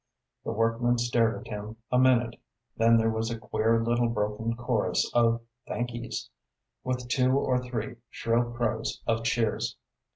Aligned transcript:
The 0.43 0.51
workmen 0.51 0.97
stared 0.97 1.37
at 1.41 1.53
him 1.53 1.75
a 1.91 1.99
minute, 1.99 2.35
then 2.75 2.97
there 2.97 3.11
was 3.11 3.29
a 3.29 3.37
queer 3.37 3.79
little 3.83 4.09
broken 4.09 4.55
chorus 4.55 5.07
of 5.13 5.41
"Thank 5.67 5.93
ye's," 5.93 6.27
with 6.83 7.07
two 7.07 7.37
or 7.37 7.59
three 7.59 7.97
shrill 8.09 8.51
crows 8.51 9.03
of 9.05 9.23
cheers. 9.23 9.77